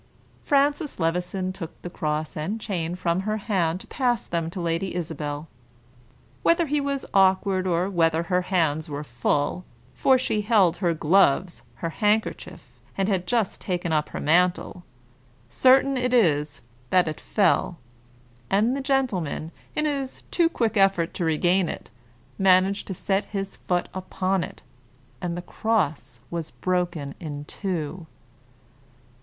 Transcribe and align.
Francis 0.43 0.99
Levison 0.99 1.53
took 1.53 1.79
the 1.83 1.89
cross 1.91 2.35
and 2.35 2.59
chain 2.59 2.95
from 2.95 3.19
her 3.19 3.37
hand 3.37 3.79
to 3.81 3.85
pass 3.85 4.25
them 4.25 4.49
to 4.49 4.59
Lady 4.59 4.95
Isabel. 4.95 5.47
Whether 6.41 6.65
he 6.65 6.81
was 6.81 7.05
awkward, 7.13 7.67
or 7.67 7.87
whether 7.87 8.23
her 8.23 8.41
hands 8.41 8.89
were 8.89 9.03
full, 9.03 9.63
for 9.93 10.17
she 10.17 10.41
held 10.41 10.77
her 10.77 10.95
gloves, 10.95 11.61
her 11.75 11.91
handkerchief, 11.91 12.79
and 12.97 13.07
had 13.09 13.27
just 13.27 13.61
taken 13.61 13.93
up 13.93 14.09
her 14.09 14.19
mantle, 14.19 14.83
certain 15.49 15.95
it 15.95 16.15
is 16.15 16.61
that 16.89 17.07
it 17.07 17.21
fell; 17.21 17.77
and 18.49 18.75
the 18.75 18.81
gentleman, 18.81 19.51
in 19.75 19.85
his 19.85 20.23
too 20.31 20.49
quick 20.49 20.77
effort 20.77 21.13
to 21.13 21.25
regain 21.25 21.69
it, 21.69 21.91
managed 22.39 22.87
to 22.87 22.95
set 22.95 23.25
his 23.25 23.55
foot 23.57 23.87
upon 23.93 24.43
it, 24.43 24.63
and 25.21 25.37
the 25.37 25.43
cross 25.43 26.19
was 26.31 26.49
broken 26.49 27.13
in 27.19 27.45
two. 27.45 28.07